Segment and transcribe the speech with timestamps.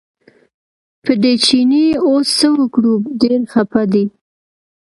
[1.03, 4.05] په دې چیني اوس څه وکړو ډېر خپه دی.